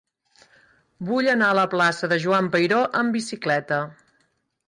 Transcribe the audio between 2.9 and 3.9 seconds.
amb bicicleta.